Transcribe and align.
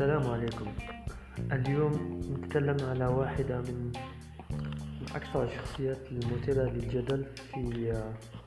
السلام 0.00 0.26
عليكم. 0.30 0.66
اليوم 1.52 2.20
نتكلم 2.32 2.76
على 2.88 3.06
واحدة 3.06 3.60
من 3.60 3.92
أكثر 5.14 5.44
الشخصيات 5.44 5.98
المثيرة 6.12 6.62
للجدل 6.62 7.24
في 7.52 7.92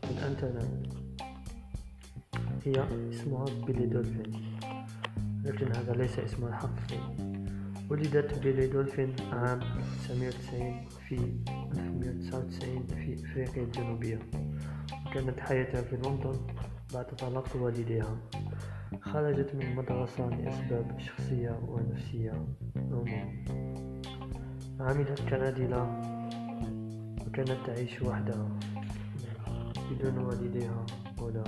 الإنترنت 0.03 0.93
هي 2.65 2.85
اسمها 3.09 3.45
بيلي 3.65 3.85
دولفين. 3.85 4.57
لكن 5.45 5.67
هذا 5.75 5.93
ليس 5.93 6.19
اسمها 6.19 6.49
الحقيقي 6.49 7.15
ولدت 7.89 8.39
بيلي 8.39 8.67
دولفين 8.67 9.15
عام 9.31 9.61
1990 9.61 10.85
في 11.07 11.15
1999 11.15 12.87
في 12.87 13.25
أفريقيا 13.25 13.63
الجنوبية. 13.63 14.19
وكانت 15.05 15.39
حياتها 15.39 15.81
في 15.81 15.95
لندن 15.95 16.39
بعد 16.93 17.05
طلاق 17.05 17.55
والديها. 17.55 18.17
خرجت 19.01 19.55
من 19.55 19.61
المدرسة 19.61 20.29
لأسباب 20.29 20.99
شخصية 20.99 21.59
ونفسية. 21.67 22.45
عموما 22.75 23.43
عملت 24.79 25.21
كنادلة 25.29 26.01
وكانت 27.27 27.57
تعيش 27.65 28.01
وحدها 28.01 28.49
بدون 29.91 30.17
والديها 30.17 30.85
ولا 31.21 31.43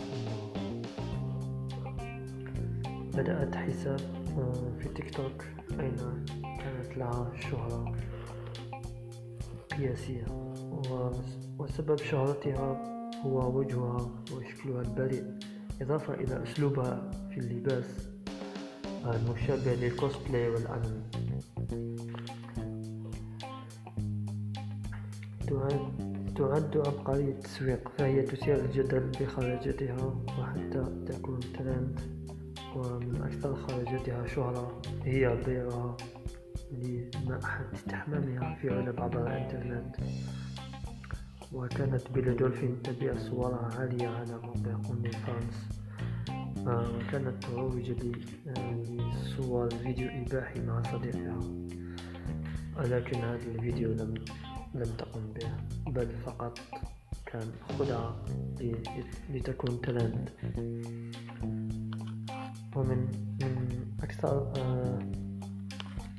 بدأت 3.13 3.55
حساب 3.55 4.00
آه، 4.38 4.80
في 4.80 4.89
تيك 4.89 5.09
توك 5.16 5.45
أين 5.80 5.95
كانت 6.41 6.98
لها 6.98 7.31
شهرة 7.39 7.95
قياسية. 9.77 10.25
وسبب 11.59 11.98
شهرتها 11.98 12.84
هو 13.25 13.58
وجهها 13.59 14.09
وشكلها 14.34 14.81
البريء 14.81 15.23
إضافة 15.81 16.14
إلى 16.14 16.44
أسلوبها 16.44 17.12
في 17.36 17.41
اللباس 17.41 17.86
المشابه 19.05 19.73
للكوسبلاي 19.73 20.50
والأنمي. 20.50 21.02
تعد 26.36 26.78
عبقرية 26.78 27.31
التسويق 27.31 27.91
فهي 27.97 28.22
تثير 28.22 28.66
الجدل 28.66 29.11
بخرجتها 29.22 30.16
وحتى 30.39 30.86
تكون 31.08 31.39
ترند 31.39 32.00
ومن 32.75 33.22
أكثر 33.22 33.56
خرجتها 33.56 34.28
شهرة 34.28 34.81
هي 35.03 35.38
بيعها 35.45 35.97
لماء 36.72 37.39
استحمامها 37.73 38.56
في 38.56 38.69
علب 38.69 39.02
عبر 39.02 39.28
الإنترنت. 39.28 39.95
وكانت 41.53 42.11
بيلي 42.11 42.33
دولفين 42.33 42.81
تبيع 42.81 43.17
صورها 43.17 43.69
عارية 43.80 44.08
على 44.08 44.38
موقع 44.44 44.89
OnlyFans 44.89 45.84
وكانت 46.66 47.44
تروج 47.44 47.91
لصور 47.91 49.69
فيديو 49.69 50.08
إباحي 50.08 50.59
مع 50.59 50.83
صديقها. 50.83 51.39
ولكن 52.77 53.17
هذا 53.17 53.45
الفيديو 53.55 53.91
لم 53.91 54.13
لم 54.75 54.95
تقم 54.97 55.33
به 55.33 55.52
بل 55.91 56.07
فقط 56.25 56.59
كان 57.25 57.52
خدعة 57.80 58.25
لتكون 59.30 59.81
ترند. 59.81 60.30
ومن 62.75 63.07
من 63.41 63.85
أكثر 64.03 64.53
آه، 64.57 65.00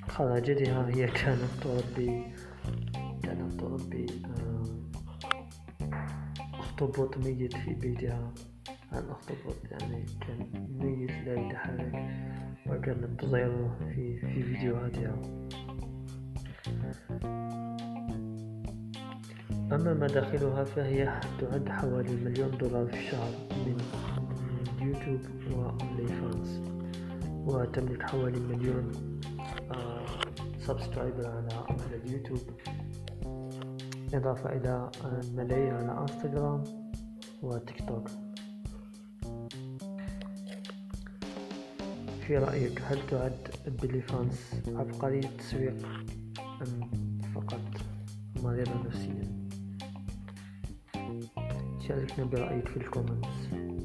خراجتها 0.09 0.89
هي 0.89 1.07
كانت 1.07 1.51
تربي 1.63 2.23
كانت 3.23 3.61
تربي 3.61 4.07
آه، 4.25 4.65
أخطبوط 6.55 7.19
ميت 7.19 7.57
في 7.57 7.75
بيتها. 7.75 8.33
الأخطبوط 8.93 9.57
يعني 9.71 10.05
كان 10.21 10.67
ميت 10.81 11.11
لا 11.11 11.35
يتحرك 11.47 11.93
وكانت 12.67 13.21
تظهره 13.21 13.79
في, 13.95 14.19
في 14.21 14.43
فيديوهاتها 14.43 15.17
أما 19.73 19.95
مداخلها 19.95 20.65
فهي 20.65 21.21
تعد 21.41 21.69
حوالي 21.69 22.17
مليون 22.17 22.59
دولار 22.59 22.87
في 22.87 22.95
الشهر 22.99 23.31
من 23.67 23.77
يوتيوب 24.81 25.21
و 25.53 26.07
OnlyFans 26.07 26.63
وتملك 27.29 28.03
حوالي 28.03 28.41
مليون 28.41 28.93
subscriber 30.59 31.27
على 31.29 31.49
على 31.55 31.97
اليوتيوب 32.05 32.41
إضافة 34.15 34.53
إلى 34.57 34.91
ملايين 35.35 35.75
على 35.75 36.01
انستغرام 36.01 36.65
وتيك 37.43 37.89
توك. 37.89 38.11
في 42.27 42.39
رأيك 42.39 42.83
هل 42.83 43.07
تعد 43.07 43.49
بيلي 43.83 44.01
فانس 44.01 44.55
عبقرية 44.69 45.21
تسويق 45.39 45.87
أم 46.39 46.91
فقط 47.35 47.61
مريضة 48.43 48.83
نفسيا 48.87 49.49
شاركنا 51.89 52.25
برأيك 52.25 52.69
في 52.69 52.77
الكومنتس. 52.77 53.76